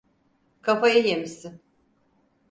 [0.61, 1.61] Kafayı yemişsin!